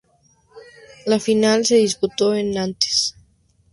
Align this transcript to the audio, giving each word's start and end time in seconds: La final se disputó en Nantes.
La 1.05 1.19
final 1.19 1.63
se 1.63 1.75
disputó 1.75 2.33
en 2.33 2.49
Nantes. 2.53 3.13